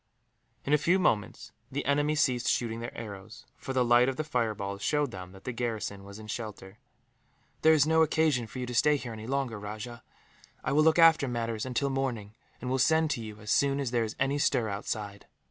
[0.65, 4.23] In a few moments the enemy ceased shooting their arrows, for the light of the
[4.23, 6.79] fireballs showed them that the garrison was in shelter.
[7.61, 10.01] "There is no occasion for you to stay here, any longer, Rajah.
[10.63, 13.91] I will look after matters until morning, and will send to you, as soon as
[13.91, 15.27] there is any stir outside."